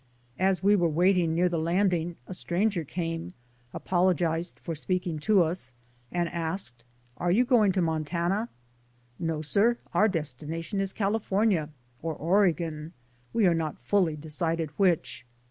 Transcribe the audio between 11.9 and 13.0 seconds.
or Oregon;